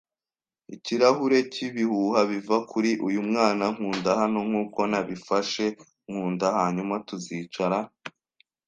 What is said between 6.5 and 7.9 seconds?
hanyuma tuzicara